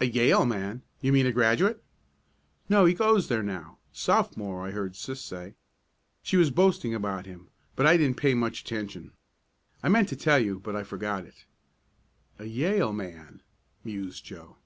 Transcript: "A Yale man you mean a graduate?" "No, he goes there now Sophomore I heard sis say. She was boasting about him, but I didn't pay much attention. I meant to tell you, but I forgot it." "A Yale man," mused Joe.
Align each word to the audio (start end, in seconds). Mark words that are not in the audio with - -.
"A 0.00 0.06
Yale 0.06 0.46
man 0.46 0.80
you 1.02 1.12
mean 1.12 1.26
a 1.26 1.30
graduate?" 1.30 1.84
"No, 2.70 2.86
he 2.86 2.94
goes 2.94 3.28
there 3.28 3.42
now 3.42 3.76
Sophomore 3.92 4.66
I 4.66 4.70
heard 4.70 4.96
sis 4.96 5.20
say. 5.20 5.56
She 6.22 6.38
was 6.38 6.50
boasting 6.50 6.94
about 6.94 7.26
him, 7.26 7.50
but 7.76 7.84
I 7.86 7.98
didn't 7.98 8.16
pay 8.16 8.32
much 8.32 8.62
attention. 8.62 9.12
I 9.82 9.90
meant 9.90 10.08
to 10.08 10.16
tell 10.16 10.38
you, 10.38 10.58
but 10.58 10.74
I 10.74 10.84
forgot 10.84 11.26
it." 11.26 11.44
"A 12.38 12.46
Yale 12.46 12.94
man," 12.94 13.42
mused 13.84 14.24
Joe. 14.24 14.56